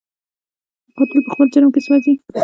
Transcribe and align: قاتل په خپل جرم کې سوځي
قاتل 0.97 1.19
په 1.25 1.29
خپل 1.33 1.47
جرم 1.53 1.69
کې 1.73 1.81
سوځي 1.85 2.13